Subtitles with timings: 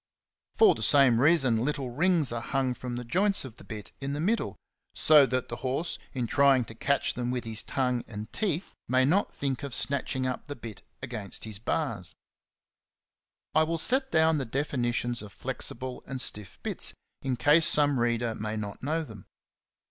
[0.55, 4.13] For the same reason little rings are hung from the joints of the bit in
[4.13, 4.55] the middle,
[4.95, 9.01] so that the horse, in trying to catch them with his tongue and teeth, may
[9.01, 9.29] 58 XENOPHON ON HORSEMANSHIP.
[9.29, 12.15] not think of snatching up the bit against his bars.54
[13.53, 18.33] I will set down the definitions of flexible and stiff bits, in case some reader
[18.33, 19.27] may not know them.